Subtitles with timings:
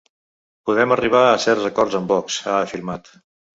[0.69, 3.15] Podem arribar a certs acords amb Vox, ha afirmat.